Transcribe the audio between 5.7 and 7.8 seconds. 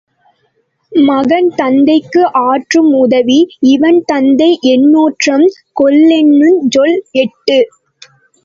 கொல்லென்னுஞ் சொல் எட்டு.